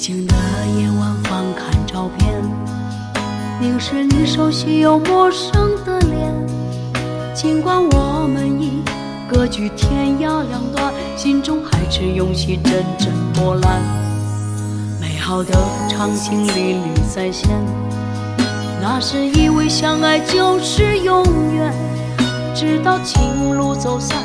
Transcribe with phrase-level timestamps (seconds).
[0.00, 0.34] 静的
[0.78, 2.42] 夜晚翻看照片。
[3.60, 5.52] 凝视你熟悉又陌生
[5.84, 6.32] 的脸。
[7.34, 8.82] 尽管我们已
[9.28, 13.82] 各居天涯两端心中还是涌起阵阵波澜。
[14.98, 15.52] 美好的
[15.86, 16.80] 场景历历
[17.14, 17.50] 再现
[18.80, 21.22] 那时以为相爱就是永
[21.54, 21.74] 远。
[22.54, 24.16] 直到情路走散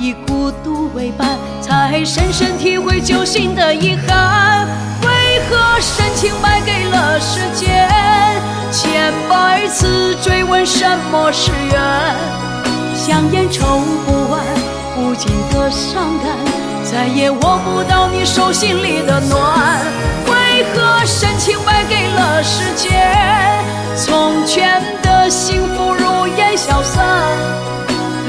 [0.00, 4.91] 以孤独为伴才深深体会揪心的遗憾。
[5.42, 7.88] 为何深情败给了时间？
[8.70, 11.80] 千百次追问什么是缘，
[12.94, 14.40] 香烟抽不完，
[14.98, 16.38] 无尽的伤感，
[16.84, 19.80] 再也握不到你手心里的暖。
[20.26, 22.92] 为何深情败给了时间？
[23.96, 27.04] 从前的幸福如烟消散，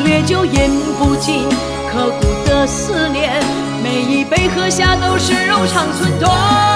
[0.04, 1.48] 烈酒饮不尽，
[1.92, 3.40] 刻骨的思念，
[3.84, 6.73] 每一杯喝下都是柔肠寸断。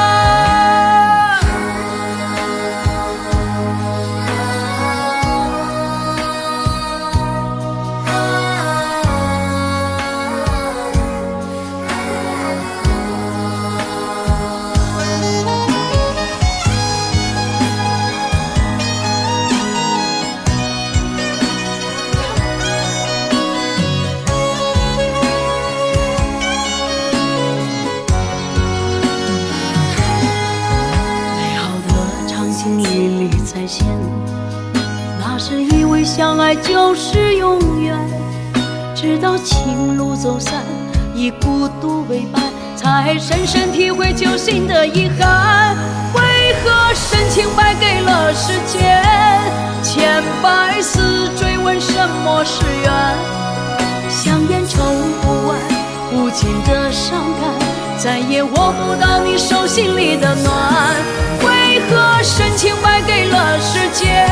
[36.48, 37.94] 爱就是永远，
[38.96, 40.64] 直到情路走散，
[41.14, 42.42] 以孤独为伴，
[42.74, 45.76] 才深深体会旧心的遗憾。
[46.14, 46.22] 为
[46.64, 49.04] 何深情败给了时间？
[49.84, 51.92] 千百次追问什
[52.24, 52.94] 么是缘？
[54.10, 54.82] 香烟抽
[55.22, 55.58] 不完，
[56.14, 57.52] 无尽的伤感，
[57.98, 60.96] 再也握不到你手心里的暖。
[61.46, 64.27] 为何深情败给了时间？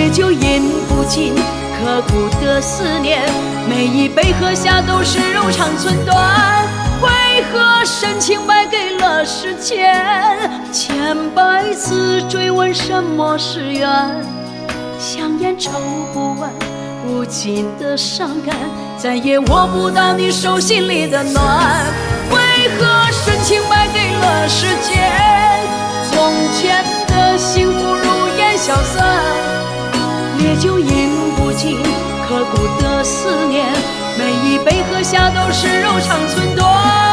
[0.00, 3.20] 烈酒饮不尽，刻骨的思念，
[3.68, 6.66] 每一杯喝下都是柔肠寸断。
[7.02, 9.94] 为何深情败给了时间？
[10.72, 13.86] 千百次追问什么是缘？
[14.98, 15.70] 香烟抽
[16.14, 16.50] 不完，
[17.06, 18.56] 无尽的伤感，
[18.96, 21.84] 再也握不到你手心里的暖。
[22.30, 25.39] 为何深情败给了时间？
[30.60, 31.78] 就饮不尽，
[32.28, 33.64] 刻骨的思念，
[34.18, 37.09] 每一杯喝下都是柔肠寸断。